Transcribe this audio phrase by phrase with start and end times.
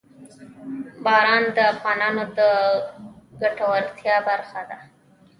[1.03, 2.39] باران د افغانانو د
[3.41, 4.77] ګټورتیا برخه ده.